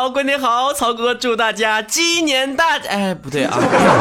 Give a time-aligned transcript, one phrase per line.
[0.00, 3.58] 好，过年好，曹哥祝大家鸡年大哎不对啊，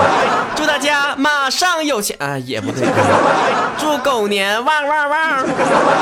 [0.55, 2.87] 祝大家马上有钱啊也不对，
[3.77, 5.45] 祝狗年旺旺旺！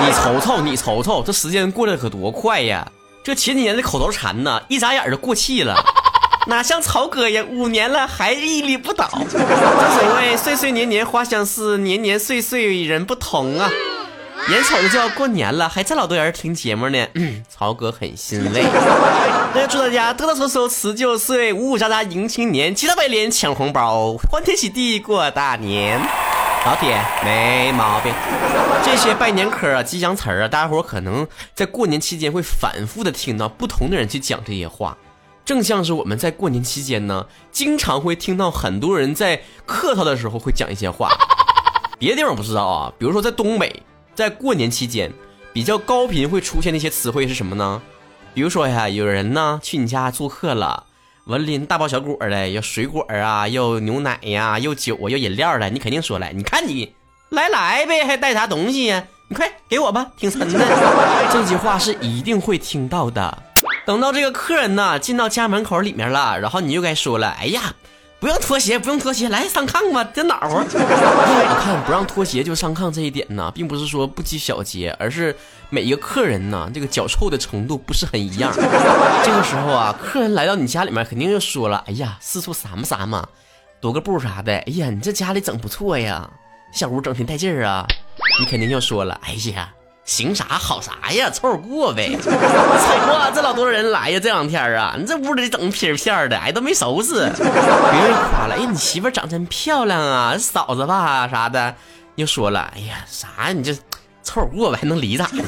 [0.05, 2.88] 你瞅瞅你瞅瞅，这时间过得可多快呀！
[3.23, 5.75] 这前几年的口头禅呢，一眨眼就过气了，
[6.45, 9.09] 哪像曹哥呀，五年了还屹立不倒。
[9.11, 13.68] 正所谓岁岁年年花相似，年年岁岁人不同啊。
[14.50, 18.63] 眼瞅着就要过年了，还这老多人听节目呢，嗯，曹哥很欣慰。
[19.54, 26.00] 那祝大家得得收收辞旧岁，五五喳喳迎新年，七大拜年抢红包，欢天喜地过大年。
[26.66, 28.13] 老铁没毛病。
[28.84, 34.98] 这些拜年嗑啊、吉祥词儿啊，大家伙可能在过年期间会反复的听到不同的人去讲这些话，
[35.44, 41.10] 正像是我们在过年期间呢，经常会听到很多人在客套的时候会讲一些话。
[41.99, 43.84] 别的地方不知道啊，比如说在东北。
[44.17, 45.13] 在过年期间，
[45.53, 47.79] 比较高频会出现的一些词汇是什么呢？
[48.34, 50.87] 比如说呀，有人呢去你家做客了，
[51.26, 56.95] 完拎大包小裹的，要水果啊，要牛奶呀，要酒啊，要饮料的，你肯定说了，你看你
[57.29, 59.04] 来来呗，还带啥东西呀？
[59.27, 60.60] 你快给我吧，挺沉的。
[61.32, 63.43] 这句话是一定会听到的。
[63.85, 67.72] 等到这个客人呢进到家门口里面了，然后你就该说了，哎呀。
[68.19, 70.57] 不用脱鞋，不用脱鞋，来上炕吧，真暖和。
[70.57, 75.35] 我 看不让脱鞋就上炕这一点呢，并不是说不拘小节，而是
[75.69, 78.51] 每一个客人呢，这个脚臭的程度不是很一样。
[79.23, 83.28] 这个时候啊，客人来到你家里面，肯定就说了：“哎呀，四处撒嘛撒嘛，
[83.81, 84.51] 踱个步啥的。
[84.51, 86.28] 哎呀，你这家里整不错呀，
[86.73, 87.85] 小屋整挺带劲儿啊。”
[88.41, 89.72] 你肯定就说了：“哎呀。”
[90.08, 92.08] 行啥好啥呀，凑合过呗。
[92.08, 97.13] 你瞅啊，这老多人来呀，这两天啊，你这屋里整皮片的，哎，都没收拾。
[97.13, 101.75] 别人夸了，哎，你媳妇长真漂亮啊，嫂子吧啥的。
[102.16, 103.75] 又说了，哎呀，啥你这
[104.24, 105.44] 凑合过呗，还能离咋的？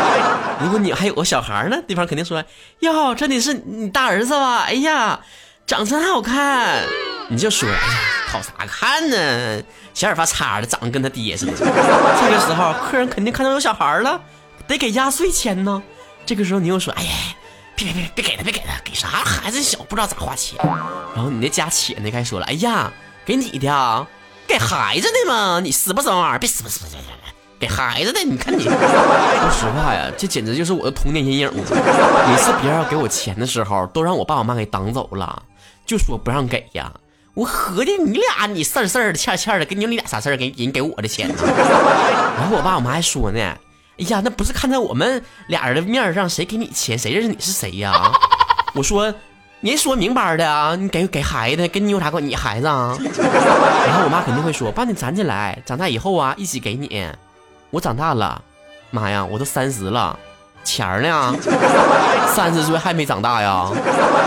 [0.60, 2.44] 如果你还有个小孩呢，对方肯定说，
[2.80, 4.64] 哟，这得是你大儿子吧？
[4.68, 5.20] 哎呀，
[5.66, 6.82] 长真好看。
[7.30, 7.80] 你就说，哎呀，
[8.28, 9.62] 好啥看呢？
[9.94, 11.52] 小耳发叉的，长得跟他爹似的。
[11.56, 14.20] 这个时候，客人肯定看到有小孩了，
[14.66, 15.82] 得给压岁钱呢。
[16.26, 17.10] 这个时候，你又说，哎呀，
[17.76, 19.08] 别别别，别给他，别给他，给啥？
[19.08, 20.58] 孩子小，不知道咋花钱。
[21.14, 22.92] 然后你那家且呢，该说了，哎呀，
[23.24, 24.06] 给你的啊，
[24.48, 26.38] 给孩子的嘛，你死不死玩意儿？
[26.38, 26.96] 别死不死不死，
[27.60, 28.20] 给孩子的。
[28.24, 31.52] 你看你，说实话呀，这简直就是我的童年阴影。
[31.54, 35.40] 每次别人要给我钱的时候，都让我爸我妈给挡走了，
[35.86, 36.92] 就说不让给呀。
[37.34, 40.36] 我合计你俩你事儿事儿的欠欠的，跟你俩啥事儿？
[40.36, 41.34] 给人给我的钱呢？
[42.38, 43.38] 然后我爸我妈还说呢，
[43.98, 48.12] 哎呀，那不是看在我们俩人的面上，谁给你钱，谁认识你是谁呀？
[48.74, 49.12] 我说，
[49.60, 52.28] 您说明白的啊，你给给孩子，跟你有啥关系？
[52.28, 52.96] 你孩子啊？
[53.86, 57.04] 然后我妈肯定会说，把你攒起来，长大以后啊，一起给你。
[57.70, 58.40] 我长大了，
[58.92, 60.16] 妈呀，我都三十了，
[60.62, 61.34] 钱儿呢？
[62.28, 63.68] 三十岁还没长大呀？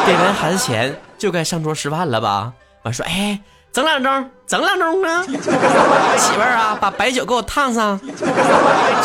[0.05, 2.51] 给完孩子钱，就该上桌吃饭了吧？
[2.83, 3.39] 我说：“哎，
[3.71, 5.23] 整两盅，整两盅啊！
[6.17, 7.99] 媳妇儿啊，把白酒给我烫上。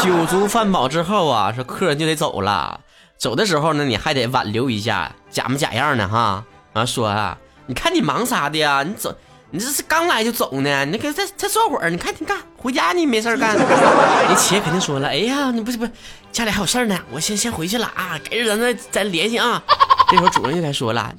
[0.03, 2.81] 酒足饭饱之后啊，说客人就得走了。
[3.19, 6.45] 走的时候呢，你还得挽留一下，假模假样的哈。
[6.73, 8.83] 啊说啊，你看你忙啥的呀？
[8.83, 9.15] 你走，
[9.51, 10.85] 你这是刚来就走呢？
[10.85, 13.57] 你可再再坐会儿，你看你干，回家你没事干。
[14.29, 15.91] 你企业肯定说了，哎呀，你不是不是，
[16.31, 19.63] 家里还有事儿呢，我先先回去了啊，改日咱再再联系啊。
[20.09, 21.13] 这时候主任就该说了，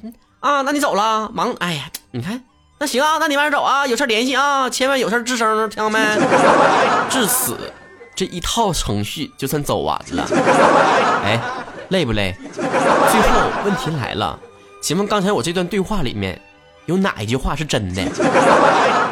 [0.44, 2.38] 啊，那你走了，忙，哎呀，你看。”
[2.78, 5.98] 那行啊，那你慢点走啊，有事联系啊，千万有事吱声，听到没？
[7.08, 7.56] 至此，
[8.14, 10.28] 这一套程序就算走完了。
[11.24, 11.40] 哎，
[11.88, 12.36] 累不累？
[12.52, 12.62] 最
[13.22, 14.38] 后问题来了，
[14.82, 16.38] 请问刚才我这段对话里面
[16.84, 18.02] 有哪一句话是真的？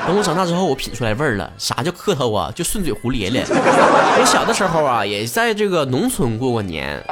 [0.07, 2.53] 等我长大之后，我品出来味儿了，啥叫客套啊？
[2.55, 3.47] 就顺嘴胡咧咧。
[3.49, 7.03] 我小的时候啊，也在这个农村过过年，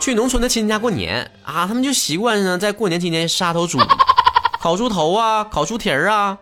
[0.00, 3.78] 去农村的亲戚家过年啊，他们就习惯呢，在过年期间杀头猪。
[4.60, 6.36] 烤猪头啊，烤猪蹄儿啊，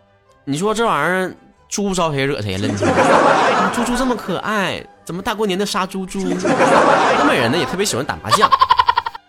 [0.45, 1.35] 你说这玩意儿
[1.69, 2.67] 猪招谁惹谁了？
[2.69, 2.75] 你
[3.75, 6.21] 猪猪这么可爱，怎么大过年的杀猪猪？
[6.31, 8.49] 东北人呢也特别喜欢打麻将，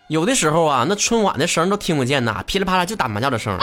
[0.07, 3.57] 有的时候啊，那春晚的声都听不见呐，噼里啪啦就打麻将的声。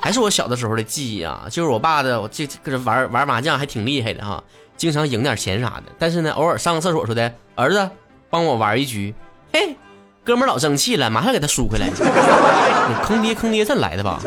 [0.00, 4.42] 还是我小的时候的记忆啊，就是我爸的，我这这玩玩麻将还挺厉害的哈，
[4.76, 5.84] 经常赢点钱啥的。
[5.98, 7.90] 但是呢，偶尔上个厕所说的，儿子
[8.28, 9.14] 帮我玩一局，
[9.52, 9.76] 嘿。
[10.24, 11.86] 哥们儿老生气了，马上给他赎回来。
[12.88, 14.18] 你坑爹坑爹这来的吧？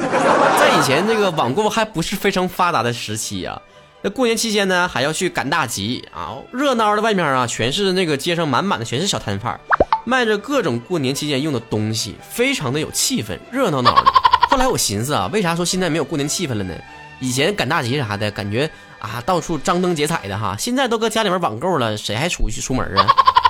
[0.59, 3.59] 在以前这个网购还不是非常发达的时期啊，
[4.03, 9.59] 那过年期间呢还要去赶大集啊，热闹的外面啊全是那个街上满满的全是小摊贩，
[10.05, 14.11] 卖着各种过年期间用的东西，非常的有气氛，热闹闹的。
[14.49, 16.75] 后来我寻思啊，为啥说现在没有过年气氛了呢？
[17.19, 23.07] 以前赶大集啥的感觉啊，到处张灯结彩的哈，现在都搁家里面网购了，谁还出去出门啊？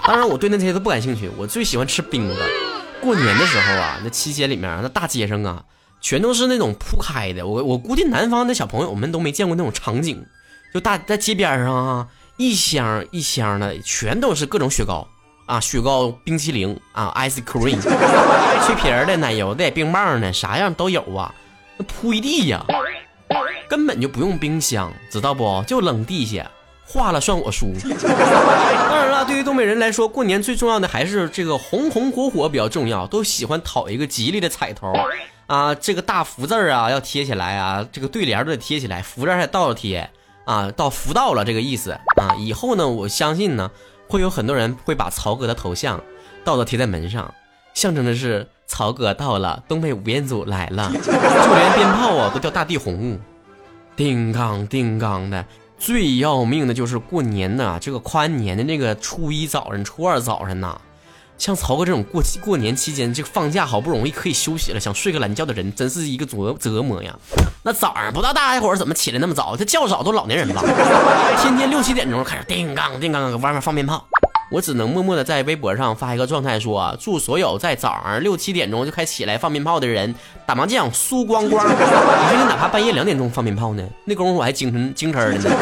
[0.07, 1.29] 当然，我对那些都不感兴趣。
[1.37, 2.35] 我最喜欢吃冰的。
[3.01, 5.63] 过年的时候啊，那期间里面那大街上啊，
[5.99, 7.45] 全都是那种铺开的。
[7.45, 10.25] 我我估计南方的小朋友们都没见过那种场景，
[10.73, 12.07] 就大在街边上啊，
[12.37, 15.05] 一箱一箱的全都是各种雪糕
[15.45, 21.35] 啊，雪糕、冰淇淋啊，ice cream，脆皮儿的、奶油的、冰棒的，啥样都有啊，
[21.75, 22.65] 那铺一地呀，
[23.67, 25.61] 根本就不用冰箱，知道不？
[25.67, 26.49] 就扔地下。
[26.87, 27.73] 化了算我输。
[27.83, 34.93] 当然了，对于东北人来说，过年最重要的还是这个红红火火比较重要，都喜欢讨一个吉利的彩头
[35.47, 35.75] 啊。
[35.75, 40.09] 这个大福字啊要贴起来啊，这个对联都得贴起来，福字还倒着贴
[40.45, 42.35] 啊，到福到了这个意思啊。
[42.39, 43.69] 以后呢，我相信呢，
[44.07, 46.01] 会有很多人会把曹哥的头像
[46.45, 47.33] 倒着贴在门上，
[47.73, 53.19] 象征的是曹哥到了，东北吴彦祖来了，就连鞭炮啊都叫大地红，
[53.97, 55.45] 叮当叮当的。
[55.79, 60.79] 最要命的就是过年呐，这个跨年的那个初一早晨、初二早晨呐，
[61.37, 67.15] 像曹哥这种过过年期间这个放假好不容易可以休息了，想睡个懒觉的人，真是一个折折磨呀。
[67.63, 70.63] 那早上不知道大家伙怎么起来那么早，这较早都老年人吧，
[71.41, 74.05] 天天六七点钟开始叮当叮当搁外面放鞭炮。
[74.49, 80.15] 我只能默默的在微博上发一个状态，说祝所有在早上六七点钟就开起来放鞭炮的人
[80.45, 81.65] 打麻将输光光。
[81.67, 83.87] 你说你哪怕半夜两点钟放鞭炮呢？
[84.05, 85.55] 那功夫我还精神精神的呢。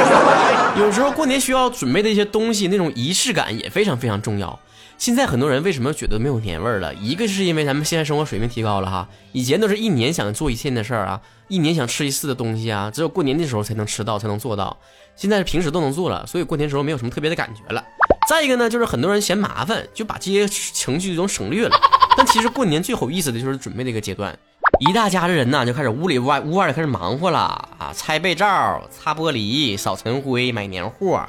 [0.78, 4.60] 有时候过年需要准备的一些东西，那种仪式感也非常非常重要。
[4.98, 6.94] 现在很多人为什么觉得没有年味儿了？
[6.94, 14.78] 一个是因为咱们现在生活水平提高了哈，以前都是一年想做一件的事儿啊，一年想吃一次的东西啊，只有过年的时候才能吃到，才能做到。
[15.16, 17.84] 现在是平时都能做了，所以过年时候没有什么特别的感觉了。
[18.28, 21.78] 再一个呢，就是很多人嫌麻烦，就把这些程序都省略了。
[22.18, 24.38] 但其实过年最有意思的就是准备那个阶段，
[24.80, 27.40] 一大家子人呢就开始屋里外屋外开始忙活了
[27.78, 31.22] 啊，拆被罩、擦玻璃、扫尘灰、买年货。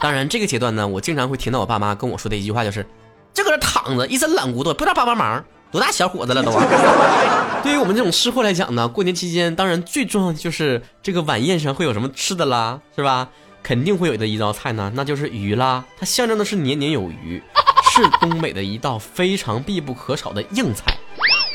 [0.00, 2.86] 当然这个阶段呢，我经常会听到我爸妈跟我说的一句话就是：
[3.34, 5.44] 这搁这躺着一身懒骨头，不知道帮帮忙。
[5.70, 6.52] 多大小伙子了都？
[7.62, 13.28] 对于我们这种吃货来讲呢，过年期间当然最重要的就是这个晚宴上会有什么吃的啦，是吧？
[13.62, 15.84] 肯定会有的一道菜呢，那就是鱼啦。
[15.96, 17.40] 它象征的是年年有余，
[17.92, 20.92] 是东北的一道非常必不可少的硬菜。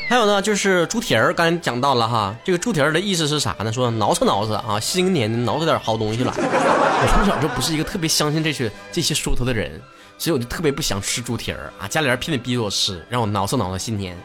[0.08, 2.34] 还有呢，就是猪蹄儿，刚才讲到了哈。
[2.42, 3.70] 这个猪蹄儿的意思是啥呢？
[3.70, 6.32] 说挠饬挠饬啊，新年挠出点好东西来。
[6.34, 9.78] 我从小就不是一个特别相信这些这些说头的人，
[10.16, 11.86] 所以我就特别不想吃猪蹄儿啊。
[11.86, 14.16] 家里人偏得逼着我吃，让我挠饬挠饬新年，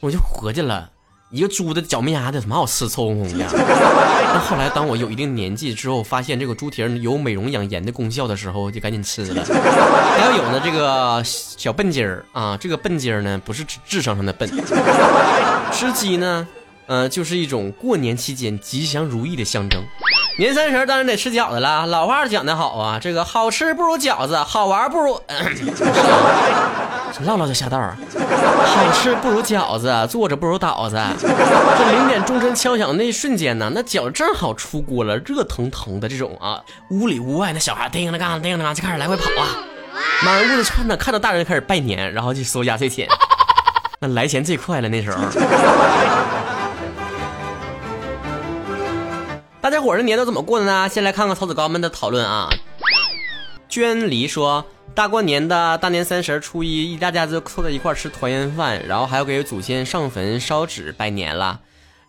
[0.00, 0.90] 我就合计了。
[1.30, 3.46] 一个猪的脚面丫的，什么好吃，臭烘烘的。
[4.32, 9.44] 但后来，当我有一定年纪之后，发现这个猪蹄儿有美容养颜的功效的时候，就赶紧吃了。
[9.44, 14.48] 还要有呢，这个小笨鸡儿啊，这个笨鸡儿呢，不是指智商上的笨。
[15.72, 16.46] 吃鸡呢，
[16.86, 19.80] 呃，就是一种过年期间吉祥如意的象征。
[20.38, 21.86] 年三十当然得吃饺子了。
[21.86, 25.20] 老话讲得好啊，这个好吃不如饺子，好玩不如。
[27.24, 27.96] 唠唠就下道啊！
[28.14, 30.96] 好吃不如饺子，坐着不如倒子。
[31.20, 39.46] 这零点钟声敲响那一瞬间呢，那饺子正好出锅了，热腾腾的这种啊，屋里屋外那小孩叮了当叮了当就开始来回跑啊，
[40.24, 43.08] 满屋子窜呢，看到大人开始拜年，然后去收压岁钱，
[44.00, 45.18] 那来钱最快了那时候。
[49.60, 50.88] 大家伙这年都怎么过的呢？
[50.88, 52.48] 先来看看曹子高们的讨论啊。
[53.68, 54.64] 娟离说。
[54.92, 61.60] 大过年的大年三十初一，一大家子凑在一块吃团圆饭，然后还要给祖先上坟烧纸拜年了。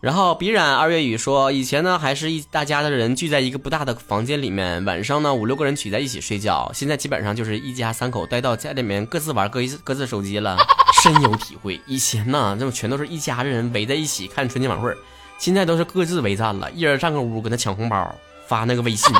[0.01, 6.69] 然后鼻染二月雨说，以前呢还是一大家的人聚在一个不大的房间里面，晚上呢五六个人挤在一起睡觉。
[6.73, 10.57] 现在基本上就是一家三口待到家里面各自玩各一各自手机了，
[11.01, 11.79] 深有体会。
[11.85, 14.93] 以前呢这么全都是一家人围在一起看春节晚会，
[15.37, 18.13] 现在都是各自为战了，一人占个屋搁那抢红包
[18.47, 19.15] 发那个微信。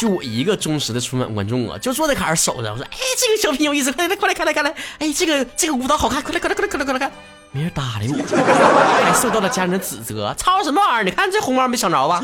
[0.00, 2.72] 就我一个忠实的春晚观众啊，就坐在坎儿守着。
[2.72, 4.74] 我说，哎，这个小品有意思，快来，快来，快来，快来！
[4.98, 7.12] 哎，这个这个舞蹈好看，快来，快来，快来，快来，快来看！
[7.52, 8.16] 没人搭理我，
[9.04, 10.34] 还受到了家人的指责。
[10.38, 11.04] 吵什么玩意儿？
[11.04, 12.22] 你看这红包没抢着吧？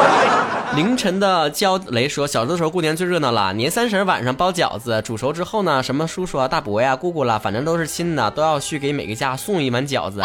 [0.76, 10.20] 凌晨的焦雷说，小的时候过年最热闹了，年三十晚上包饺子，煮熟之后呢，什么叔叔啊、大伯呀、姑姑啦，反正都是亲的，都要去给每个家送一碗饺子。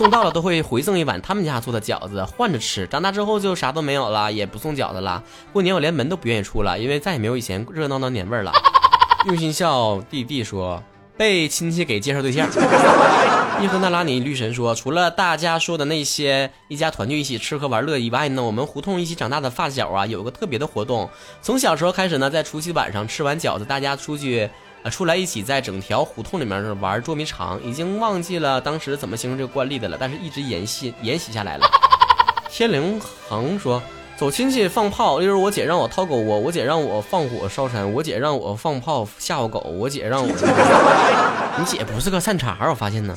[0.00, 2.86] 送到了都会回赠一碗他们家做的饺子换着吃。
[2.86, 5.22] 长大之后就啥都没有了，也不送饺子了。
[5.52, 8.50] 过年我连门都不愿意出了，因为再也没有以前热闹的年味儿了。
[9.28, 10.82] 用心笑弟弟说
[11.18, 12.48] 被亲戚给介绍对象。
[13.60, 21.10] 伊和那拉尼绿神说，除了大家说的那些一家团聚一起吃喝玩乐以外呢，我们胡同一起长大的发小啊，有个特别的活动。
[21.42, 24.48] 从小时候开始呢，在除夕晚上吃完饺子，大家出去。
[24.82, 31.66] 啊，出来一起在整条胡同里面玩捉迷藏，已经忘记了当时怎么形成这个惯例的了，但是一直沿袭沿袭下来了。
[32.48, 33.82] 天灵恒说，
[34.16, 40.28] 走亲戚放炮，例如我姐让我掏狗窝，我姐让我放火烧山，我姐让我放炮吓唬狗，我姐让我。
[41.58, 43.14] 你姐不是个善茬，我发现呢。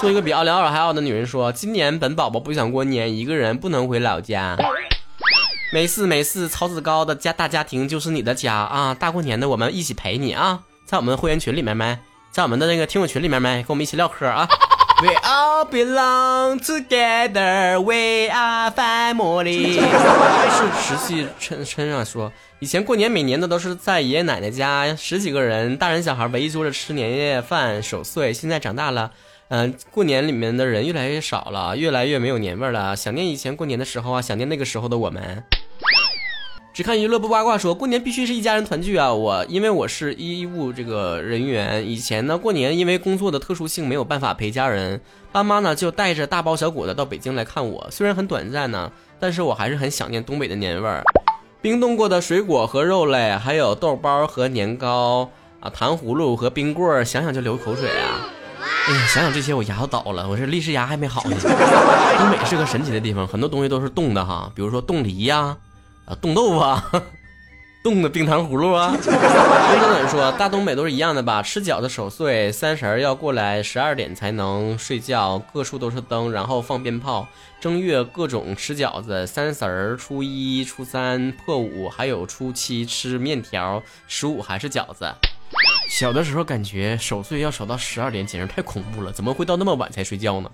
[0.00, 4.54] 做一个比奥利奥还好的女人说，今年本宝宝不想过年，一个人不能回老家。
[5.72, 8.92] 没事没事，曹子高的家大家庭就是你的家啊！
[8.92, 11.96] 大过年的我们一起陪你啊，在我们会员群里面没，
[12.32, 14.48] 在我们的那个听友群里面没，跟我们一起唠嗑啊。
[15.00, 17.80] We all belong together.
[17.80, 19.78] We are family.
[19.80, 28.34] 是石器琛琛啊说，以前过年每年的都是在爷爷奶奶家，十几个人，大人小孩围一桌子吃年夜饭守岁。
[28.34, 29.12] 现在长大了，
[29.50, 32.94] 嗯，过年里面的人越来越少了，越来越没有年味了。
[32.94, 35.42] 想念以前过年的时候啊，想念那个时候的我们。
[36.72, 39.12] 只看娱乐不八卦，说过年必须是一家人团聚啊！
[39.12, 45.00] 我因为我是医务这个人员，以前呢过年因为工作的特殊性没有办法陪家人，
[45.32, 47.88] 爸妈呢就带着大包小裹的到北京来看我。
[47.90, 51.02] 虽然很短暂呢，但是我还是很想念东北的年味儿。
[51.60, 55.28] 冰冻过的水果和肉类，还有豆包和年糕
[55.58, 58.30] 啊，糖葫芦和冰棍儿，想想就流口水啊！
[58.60, 61.36] 哎呀，想想这些我牙都倒了，我这立式牙还没好呢。
[62.18, 65.56] 东北是个神奇的地方，很多东西都是冻的哈，比如说冻梨呀。
[66.20, 66.90] 冻豆腐，啊，
[67.84, 68.92] 冻的冰糖葫芦啊！
[68.92, 71.40] 温暖暖说，大东北都是一样的吧？
[71.40, 77.28] 吃饺子守岁，三十要过来，十二点才能睡觉，各处都是灯，然后放鞭炮。
[77.60, 85.14] 正月各种吃饺子，三十儿、初一、初三、破五，还有初七吃面条，十五还是饺子。
[85.90, 90.48] 小的时候感觉守岁要守到十二点，简直太恐怖了，怎么会到那么晚才睡觉呢？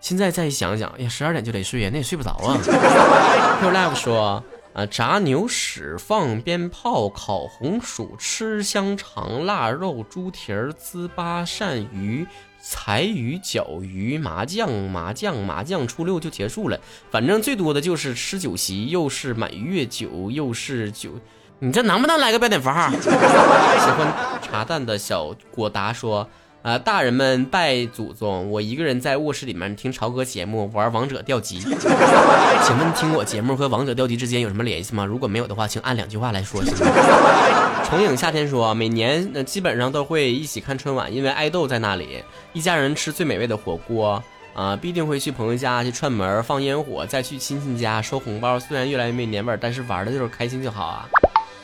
[0.00, 2.58] 现在再想想，哎呀，十二点就得睡呀，那也睡不着啊。
[3.62, 4.42] Q Live 说。
[4.72, 12.24] 啊，炸牛屎，放鞭炮，烤红薯，吃香肠，腊肉，猪蹄儿，糍粑，鳝鱼，
[12.62, 16.78] 财鱼，脚鱼，麻将，麻将，麻将，初六就结束了。
[17.10, 21.14] 反正最多的就是吃酒席，又是满月酒，又是酒。
[21.60, 22.90] 你这能不能来个标点符号？
[22.98, 24.12] 喜欢
[24.42, 26.28] 茶蛋的小果达说。
[26.62, 26.76] 啊！
[26.76, 31.58] 大人们拜祖宗，我一个人在卧室里面听朝哥节目，玩王者掉级。
[31.58, 35.02] 请问听我节目和王者掉级之间有什么联系吗？
[35.06, 36.62] 如果没有的话，请按两句话来说。
[37.88, 48.60] 重影夏天说，每年呃基本上都会一起看春晚，因为爱豆在那里，一家人吃最美味的火锅啊，必定会去朋友家去串门放烟火，再去亲戚家收红包。
[48.60, 51.08] 虽然越来越没年味儿，但是玩的就是开心就好啊。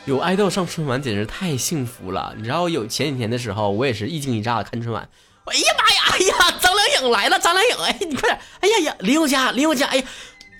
[0.07, 5.05] 有爱豆上春晚简直太幸福了，你知道有前几天的时候，我也是一惊一乍的看春晚。
[5.43, 6.01] 哎呀妈呀！
[6.13, 7.75] 哎呀，张靓颖来了，张靓颖！
[7.85, 8.39] 哎，你快点！
[8.61, 9.85] 哎呀呀，林宥嘉，林宥嘉！
[9.87, 10.03] 哎呀，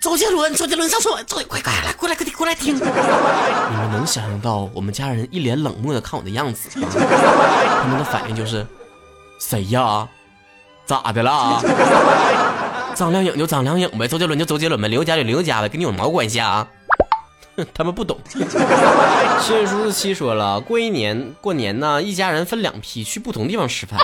[0.01, 2.75] 周杰伦，周杰伦上春晚，周快快来，过来，快点过来听！
[2.75, 6.89] 你们能想象到我们家人一脸冷漠的看我的样子吗？
[6.91, 8.67] 他们的反应就是
[9.39, 10.05] 谁呀？
[10.85, 11.61] 咋的了？
[12.95, 16.67] 张靓颖就张靓颖呗，周杰伦就周杰伦呗，林宥嘉就林宥嘉呗，跟你有毛关系啊？
[17.73, 18.17] 他们不懂。
[19.41, 23.99] 七月十七说了，过一年过年呢，一家人分两批去不同地方吃饭，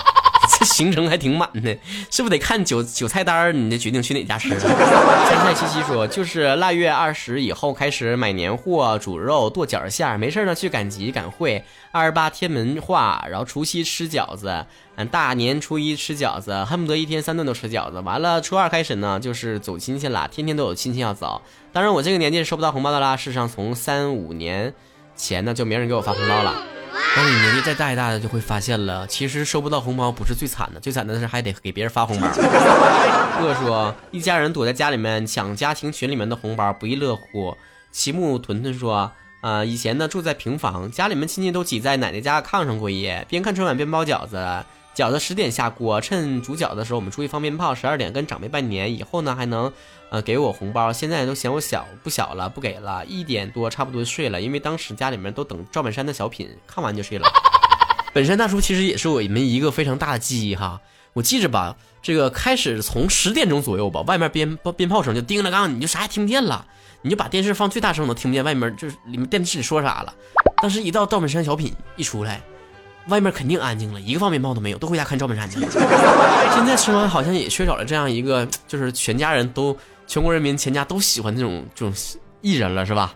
[0.74, 1.76] 行程还挺满的，
[2.10, 4.48] 是不是得看酒酒菜单你得决定去哪家吃？
[4.58, 11.62] 参菜七七说，就是腊月二十以后开始买年货、煮肉、剁饺子馅没事呢去赶集赶会。
[11.92, 14.66] 二十八天门话，然后除夕吃饺子，
[14.96, 18.00] 嗯，大年初一吃饺子，恨不得一天三顿都吃饺子。
[18.00, 21.40] 完了，初二开始呢，就是走亲戚了，天天都有亲戚要走。
[21.72, 23.16] 当然，我这个年纪收不到红包的啦。
[23.16, 24.74] 事实上，从三五年
[25.14, 26.73] 前呢，就没人给我发红包了。
[27.16, 32.28] 当你年纪再大一大的，就会发现了，其实收不到红包不是最惨的，最惨的是还得给别人发红包。
[33.40, 37.56] 哥说，一家人躲在家里面抢家庭群里面的红包，不亦乐乎。
[37.90, 39.12] 齐木屯屯说。
[39.40, 44.38] 啊，以前呢住在平房，家里面亲戚都挤在奶奶家炕上过夜，边看春晚边包饺子。
[44.94, 47.74] 饺子十点下锅，趁煮饺子的时候，我们出去放鞭炮。
[47.74, 49.72] 十二点跟长辈拜年，以后呢还能，
[50.10, 50.92] 呃，给我红包。
[50.92, 53.04] 现在都嫌我小不小了，不给了。
[53.06, 57.26] 一点多差不多睡了，因为当时家里面都等赵本山的小品，看完就睡了。
[58.14, 60.80] 本山大叔其实也是我们一个非常大的记忆哈，
[61.12, 66.64] 我记着吧，这个开始从十点钟左右吧，外面鞭鞭炮声就叮了当，你就啥也听不见了。
[67.02, 70.14] 你就把电视放最大声，都听不见外面就是里面电视里说啥了。
[70.62, 72.40] 但是，一到赵本山小品一出来，
[73.08, 75.66] 外面肯定安静了，一个放鞭炮都没有，都回家看赵本山去了。
[76.54, 81.94] 现在春晚好像也缺少了这样一个，就是全家人都全国人民全家都喜欢这种这种
[82.40, 83.14] 艺人了，是吧？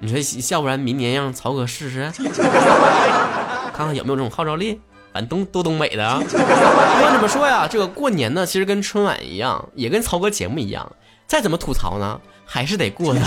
[0.00, 0.18] 你说
[0.50, 2.10] 要不然明年让曹哥试试，
[3.74, 4.80] 看看有没有这种号召力。
[5.12, 6.20] 反正东都东北的啊。
[6.20, 10.92] 不管怎么说呀，这个过年呢，其实跟春晚一样，也跟曹哥节目一样。
[11.26, 13.20] 再怎么吐槽呢，还是得过的。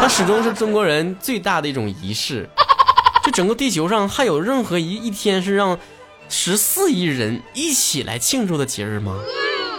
[0.00, 2.48] 它始终是中国人最大的一种仪式。
[3.24, 5.78] 就整个地球上还有任何一一天是让
[6.28, 9.18] 十四亿人一起来庆祝的节日吗？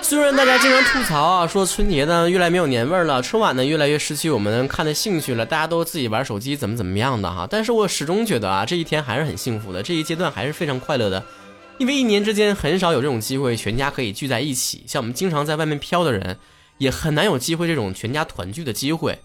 [0.04, 7.48] 虽然大家经常吐槽啊，说春节呢越来没有年味儿了，春晚呢越来越失去我们看的兴趣了，大家都自己玩手机，怎么怎么样的哈。
[7.50, 11.24] 但是我始终觉得啊，这一天还是很幸福的，这一阶段还是非常快乐的，
[11.78, 14.84] 因为一年之间很少有这种机会，全家可以聚在一起。
[14.88, 16.38] 像我们经常在外面飘的人，
[16.80, 19.20] 也很难有机会这种全家团聚的机会。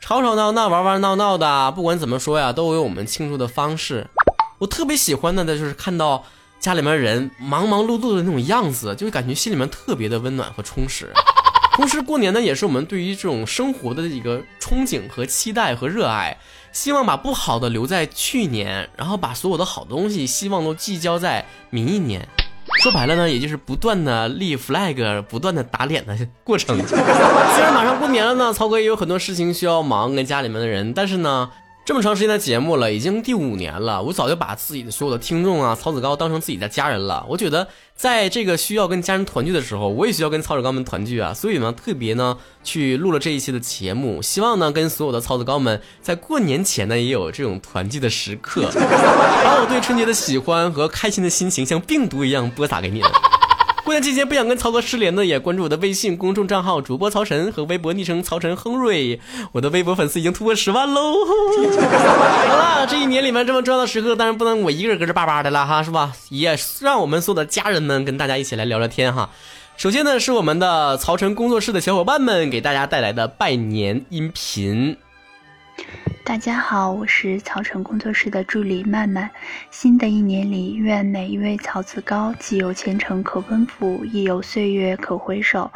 [0.00, 4.08] 吵吵闹闹，玩玩闹闹的，不管怎么说呀，都有我们庆祝的方式。
[4.58, 6.24] 我特别喜欢的呢，就是看到。
[6.58, 11.10] 家里面人忙忙碌碌的那种样子，就会感觉心里面特别的温暖和充实。
[11.72, 16.36] 同时，过年呢也是我们对于这种生活的一个憧憬和期待和热爱。
[16.70, 22.28] 希望把不好的留在去年，然后把所有的好东西希望都聚焦在明一年。
[22.80, 26.76] 说白了呢，也就是不断的立 flag，不断的打脸的过程。
[26.88, 26.96] 虽
[27.62, 31.50] 然马上过年了呢，曹哥也有很多事情需要忙，跟家里面的人，但是呢。
[31.90, 34.00] 这么长时间的节目了，已经第五年了。
[34.00, 37.26] 我早就把自己的所有的听众啊，曹子高当成自己的家人了。
[37.28, 37.66] 我觉得
[37.96, 41.34] 在这个需要跟家人团聚的时候，我也需要跟曹子高们团聚啊。
[41.34, 48.70] 所以呢，特别呢去录了这一期的节目，希望呢跟所有的曹子高们在过年前呢也有这种团聚的时刻，
[49.42, 53.10] 把我对春节的喜欢和开心的心情像病毒一样播撒给你们。
[53.90, 59.20] 过年期间不想跟曹哥失联的，也关注我的微信公众账号主播曹晨和微博昵称曹晨亨瑞。
[59.50, 61.24] 我的微博粉丝已经突破十万喽！
[61.26, 66.12] 好了，这一年里面这么重要的时刻，当然不能我一个人搁这叭叭的了哈，是吧？
[66.28, 69.30] 也让我们所有的家人们跟大家一起来聊聊天哈。
[69.76, 74.96] 首先呢，是我们的曹晨工作室的小伙伴们给大家带来的拜年音频。
[76.22, 79.28] 大家好，我是曹晨工作室的助理曼曼。
[79.70, 85.68] 新的一年里，愿每一位曹子高既有前程可奔赴，亦有岁月可回首。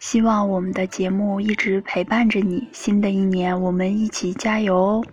[0.00, 2.68] 希望我们的节目一直陪伴着你。
[2.72, 5.04] 新的一年，我们一起加油哦！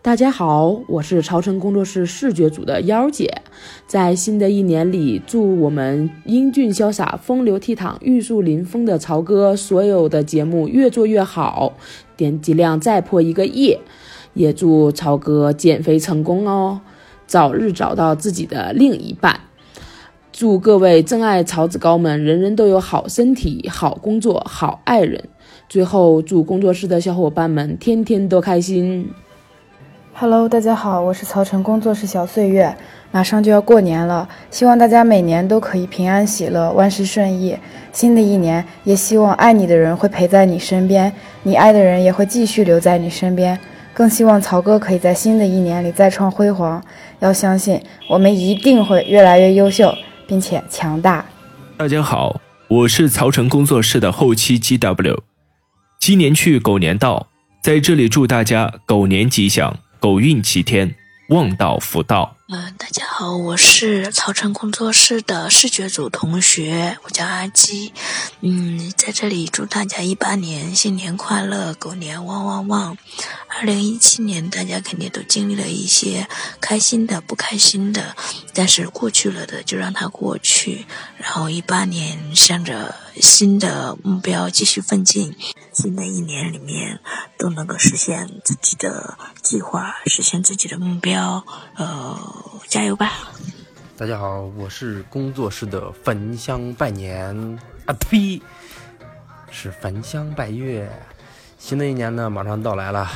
[0.00, 3.42] 大家好，我是曹晨工作室视觉组的妖姐。
[3.88, 11.74] 在新的一年里，祝我们英俊潇洒、风流倜傥、玉树临风的曹哥所有的节目越做越好，
[12.16, 13.78] 点击量再破一个亿。
[14.34, 16.80] 也祝曹哥减肥成功哦，
[17.26, 19.40] 早日找到自己的另一半。
[20.30, 25.28] 祝各位真爱曹子高们，人人都有好身体、好工作、好爱人。
[25.70, 29.08] 最后，祝工作室的小伙伴们天天都开心。
[30.12, 32.76] Hello，大家好，我是曹晨工作室小岁月。
[33.10, 37.56] 马上就要过年了，希望大家每年都可以平安喜乐、万事顺意。
[37.92, 41.10] 新的一年，也希望爱你的人会陪在你身边，
[41.42, 43.58] 你爱的人也会继续留在你身边。
[43.94, 46.82] 更希望曹哥可以在新的一年里再创辉煌。
[47.20, 49.94] 要相信，我们一定会越来越优秀，
[50.26, 51.24] 并且强大。
[51.78, 52.38] 大家好，
[52.68, 55.18] 我是曹晨工作室的后期 GW。
[55.98, 57.28] 鸡年去，狗年到，
[57.62, 60.94] 在这里祝大家狗年吉祥，狗运齐天，
[61.30, 62.36] 旺到福到。
[62.48, 67.92] 嗯，大家好，我是曹晨工作室的视觉组同学，我叫阿基。
[68.40, 72.96] 嗯，在这里祝大家一八年新年快乐，狗年旺旺旺。
[73.48, 76.28] 二零一七年大家肯定都经历了一些
[76.60, 78.14] 开心的、不开心的，
[78.54, 80.86] 但是过去了的就让它过去。
[81.18, 85.34] 然后一八年向着新的目标继续奋进，
[85.72, 87.00] 新的一年里面
[87.38, 91.44] 都能够实现自己的计划，实现自己的目标。
[91.74, 92.35] 呃。
[92.68, 93.12] 加油吧！
[93.96, 97.34] 大家好，我是工作室的焚香拜年
[97.86, 98.42] 啊呸，
[99.50, 100.90] 是焚香拜月。
[101.58, 103.08] 新的一年呢，马上到来了。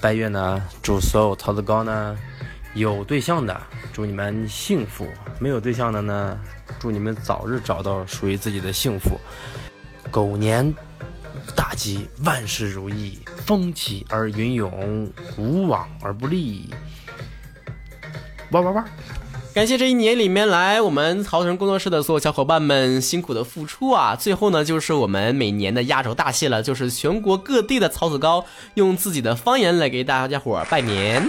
[0.00, 2.16] 拜月呢，祝所有桃子高呢
[2.74, 3.58] 有对象的，
[3.92, 5.06] 祝你们幸福；
[5.38, 6.38] 没有对象的呢，
[6.78, 9.18] 祝你们早日找到属于自己的幸福。
[10.10, 10.74] 狗年
[11.54, 16.68] 大吉，万事如意，风起而云涌，无往而不利。
[18.54, 18.84] 玩玩玩！
[19.52, 24.14] 感谢这一年里面来我们曹晨工作室的所有小伙伴们辛苦的付出啊！
[24.14, 31.28] 最后呢，就是我们每年的压轴大戏了，就是全国各地的曹子高用自己的方言来给大家伙拜年。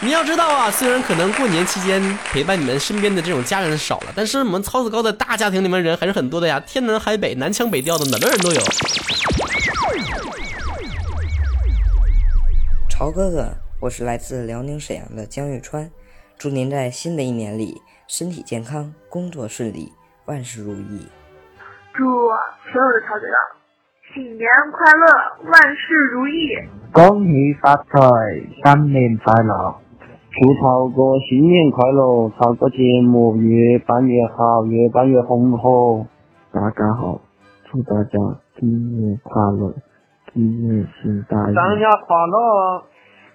[0.00, 2.00] 你要知道啊，虽然可能过年期间
[2.32, 8.60] 陪伴你们身边的这种家人少了，但是我们曹子高的大家庭里面人还是很多的呀，天南海北、南腔北调的，哪的人都有。
[12.88, 13.48] 曹哥哥，
[13.80, 15.90] 我是来自辽宁沈阳的江玉川。
[16.40, 19.92] 祝您在新的一年里身体健康，工作顺利，
[20.24, 21.06] 万事如意。
[21.92, 23.36] 祝所有的曹子高
[24.14, 25.04] 新年快乐，
[25.52, 26.56] 万事如意。
[26.94, 27.84] 恭喜发财，
[28.64, 29.76] 新年快乐！
[30.32, 36.06] 祝曹哥新年快乐，曹哥节目越办越好，越办越红火。
[36.52, 37.20] 大家好，
[37.70, 38.18] 祝大家
[38.58, 39.74] 新年快乐，
[40.32, 41.54] 新年行大运。
[41.54, 42.84] 新年快乐！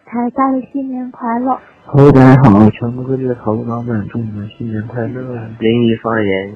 [0.05, 1.59] 大家新年快乐！
[1.83, 5.19] 好，大家好，全国各地的草根老板，祝你们新年快乐！
[5.59, 6.53] 林一方言，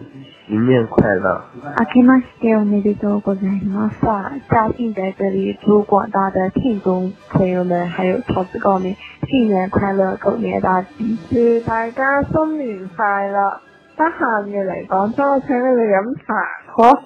[0.47, 1.41] 新年快乐！
[1.75, 8.95] 阿基玛西德欧内比多国在马萨，嘉兴在这里祝广大的听众朋友们还有草子高们
[9.27, 11.17] 新年快乐，狗年大吉！
[11.29, 13.57] 祝大家新年快樂！
[13.97, 16.35] 得閒嘅嚟廣州請你哋飲茶。
[16.77, 17.01] Have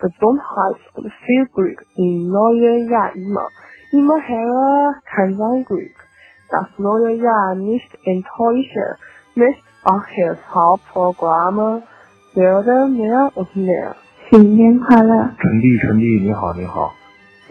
[0.00, 0.10] the
[1.22, 1.46] feel
[5.04, 5.28] 看
[7.56, 8.64] ，missed in 太原
[9.34, 11.82] miss hip program，
[12.34, 13.94] 没有。
[14.30, 15.30] 新年快乐！
[15.38, 16.92] 陈弟，陈弟，你好，你好，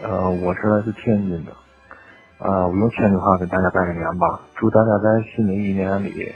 [0.02, 1.52] 呃，我是来自天津的，
[2.40, 6.34] 呃，我用天津话给大家拜个年吧，祝大家在新的一年里，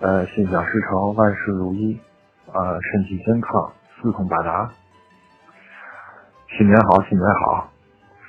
[0.00, 1.98] 呃，心想事成，万事如意，
[2.52, 3.72] 呃，身体健康，
[4.02, 4.70] 四通八达，
[6.58, 7.70] 新年好，新年好，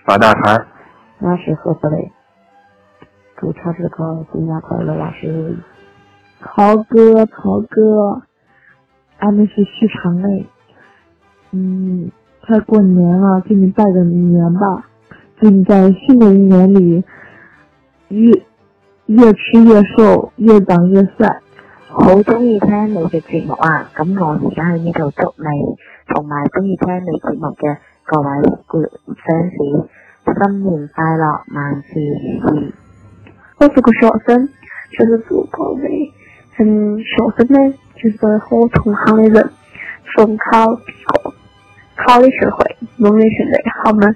[0.06, 0.63] 发大财！
[1.23, 2.12] 我是何子磊。
[3.38, 5.57] 祝超市哥新年快乐，万事如意。
[6.39, 8.23] 曹哥，曹哥，
[9.19, 10.47] 俺们是续长磊。
[11.51, 12.10] 嗯，
[12.43, 14.89] 快过年了，给你拜个年吧。
[15.39, 17.03] 祝你在新的一年里
[18.07, 18.31] 越
[19.05, 21.39] 越吃越瘦，越长越帅。
[21.88, 23.88] 好中意听你嘅节目啊！
[23.93, 28.27] 咁我而家喺呢度祝你同埋中意听你節目嘅各位
[29.05, 29.86] fans
[30.23, 31.99] 新年快乐，万事
[32.41, 32.73] 如意。
[33.57, 34.49] 我是个学生，
[34.91, 36.12] 就是做各位，
[36.57, 39.49] 嗯，学生呢，就是和我同行的人
[40.15, 41.34] 逢考必过，
[41.97, 44.15] 考的学会，弄的学会，好吗？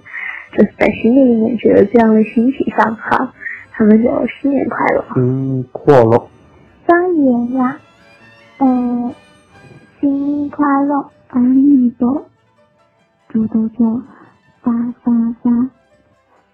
[0.51, 3.33] 就是在新的一年就有这样的心情上，好，
[3.71, 4.09] 他们就
[4.41, 5.05] 新年快乐。
[5.15, 6.27] 嗯，快乐。
[6.87, 7.77] 张爷呀，
[8.59, 9.15] 呃，
[9.99, 12.25] 新年快乐，阿弥陀，
[13.29, 14.03] 祝大家
[14.61, 14.71] 发
[15.03, 15.11] 发
[15.43, 15.69] 发。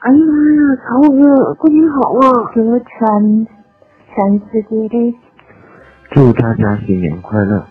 [0.04, 2.52] 哎呀妈呀，曹哥，过年好啊！
[2.56, 3.48] 祝全
[4.10, 5.16] 全世界的
[6.10, 7.64] 祝大家新年快乐，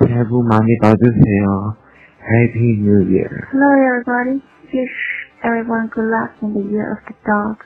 [0.00, 1.76] 财富马里达就行哦。
[2.20, 3.30] Happy New Year!
[3.52, 4.40] Hello, everybody.
[4.72, 4.90] Wish
[5.44, 7.56] everyone good luck in the year of the dog.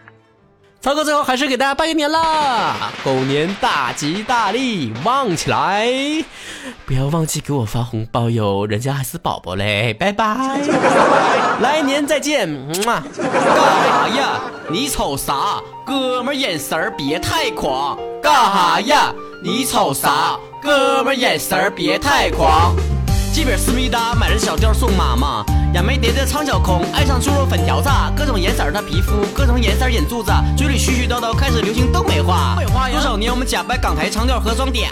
[0.82, 2.74] 曹哥最后还是给大家拜个年啦！
[3.04, 5.86] 狗年大吉大利，旺起来！
[6.86, 9.92] 不要忘记给我发红包哟，人家还是宝宝嘞！
[9.92, 10.24] 拜拜，
[11.60, 12.48] 来年再见，
[12.86, 14.08] 嘛、呃！
[14.72, 15.60] 你瞅啥？
[15.84, 17.98] 哥们眼神儿别太狂！
[18.22, 19.12] 干哈呀？
[19.42, 20.38] 你瞅啥？
[20.62, 22.76] 哥们眼神儿别太狂！
[23.32, 32.56] 基本思密达买了小调送妈妈，杨梅蝶的苍小空爱上猪肉粉条子，各种颜色的皮肤，各种颜色眼珠子，嘴里絮絮叨叨开始流行东北话。
[32.90, 34.88] 多少年我们假扮港台腔调和装嗲，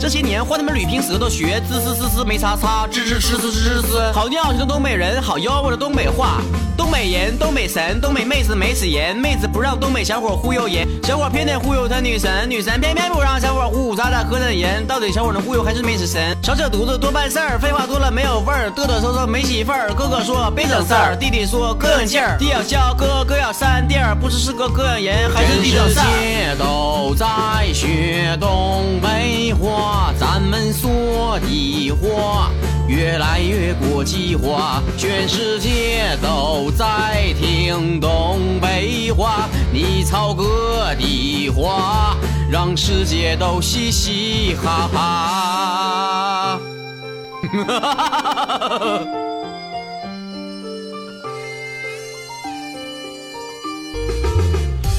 [0.00, 4.12] 这些年换他们捋平舌头学滋滋滋滋没叉叉，吱吱吱吱吱吱。
[4.12, 6.42] 好尿性的东北人，好吆喝的东北话，
[6.76, 16.36] 东北人，东北神，东北妹子没死人，妹子不让东北小伙忽悠人，小伙偏得忽悠他女神，女神偏偏不让小伙呼呼喳喳喝点人，到底小伙能忽悠还是没死神？
[16.42, 19.92] 少扯犊子多办事儿，废话多了没有味儿，嘚嘚瑟瑟没媳妇儿。
[19.92, 26.02] 哥哥说别整事儿，弟弟说哥有劲儿，弟要笑，哥哥要扇弟儿，不知是哥哥养人还是弟整事儿。
[26.02, 27.26] 世界都在
[27.74, 32.50] 学东北话，咱们说的话
[32.88, 42.16] 越来越国际化，全世界都在听东北话，你操哥的话，
[42.50, 46.58] 让世界都嘻嘻哈哈。
[47.64, 49.00] 哈哈哈哈哈！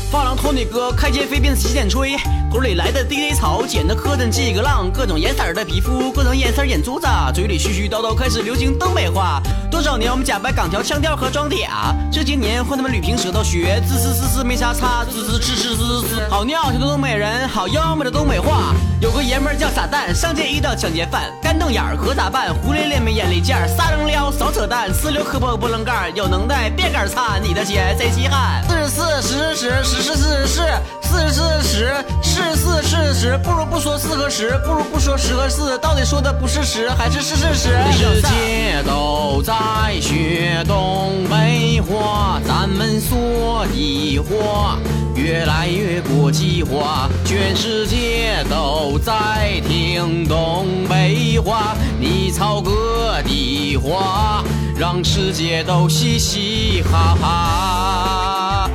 [0.10, 2.16] 发廊托尼哥开街飞鞭子洗剪吹，
[2.50, 9.42] 屯里来的 DJ 草剪的磕碜几个浪，各种颜色的皮肤，各种颜色眼珠子，嘴里絮絮叨叨开始流行东北话。
[9.70, 16.28] 多少年我们假扮港条腔调和装嗲，这些年换他们捋平舌头学滋滋滋滋没啥差，滋滋滋滋滋滋。
[16.30, 18.74] 好尿性的东北人，好妖媚的东北话。
[19.18, 22.54] 有个爷们儿叫傻蛋，上街遇到抢劫犯，干瞪眼儿可咋办？
[22.54, 28.64] 胡咧咧没眼力见儿，撒扔撩少扯淡，四六磕破波棱盖儿，有能耐别杆儿擦，你的鞋谁稀罕？
[28.70, 30.70] 四十四十十十十四十四
[31.02, 37.70] 四十四十是四是十，不如不说四和十，不如不说十和四，到底说的不是十还是是是十？
[37.94, 44.78] 世界都在学东北话，咱们说的话
[45.18, 54.44] 越来越国际化，全世界都在听东北话，你操哥的话，
[54.78, 58.70] 让世界都嘻嘻哈哈。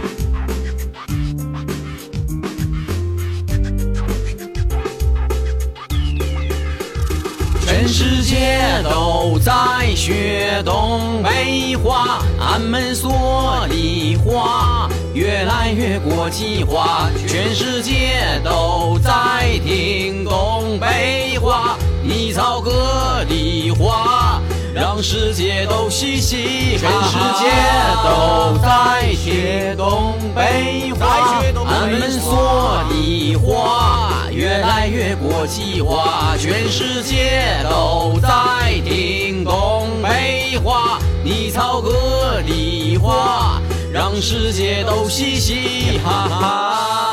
[7.65, 21.77] 全世界都在学东北话，俺们说的话越来越国际化，全世界都在听东北话。
[22.03, 24.41] 你操个梨花，
[24.75, 27.11] 让世界都嘻嘻哈哈。
[27.13, 27.51] 全世界
[28.03, 40.99] 都在学东北话，俺们说的话越来越国际化，全世界都在听东北话。
[41.25, 43.62] 你操个梨花，让
[44.23, 47.12] 世界都嘻嘻哈哈。